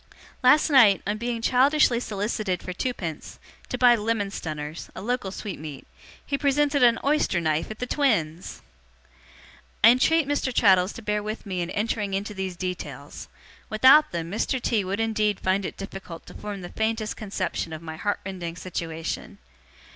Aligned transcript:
Last 0.41 0.71
night, 0.71 1.03
on 1.05 1.19
being 1.19 1.43
childishly 1.43 1.99
solicited 1.99 2.63
for 2.63 2.73
twopence, 2.73 3.37
to 3.69 3.77
buy 3.77 3.95
'lemon 3.95 4.31
stunners' 4.31 4.89
a 4.95 4.99
local 5.03 5.29
sweetmeat 5.29 5.85
he 6.25 6.39
presented 6.39 6.81
an 6.81 6.97
oyster 7.03 7.39
knife 7.39 7.69
at 7.69 7.77
the 7.77 7.85
twins! 7.85 8.63
'I 9.83 9.87
entreat 9.89 10.27
Mr. 10.27 10.51
Traddles 10.51 10.91
to 10.93 11.03
bear 11.03 11.21
with 11.21 11.45
me 11.45 11.61
in 11.61 11.69
entering 11.69 12.15
into 12.15 12.33
these 12.33 12.55
details. 12.55 13.27
Without 13.69 14.11
them, 14.11 14.31
Mr. 14.31 14.59
T. 14.59 14.83
would 14.83 14.99
indeed 14.99 15.39
find 15.39 15.65
it 15.65 15.77
difficult 15.77 16.25
to 16.25 16.33
form 16.33 16.61
the 16.63 16.69
faintest 16.69 17.15
conception 17.15 17.71
of 17.71 17.83
my 17.83 17.95
heart 17.95 18.21
rending 18.25 18.55
situation. 18.55 19.37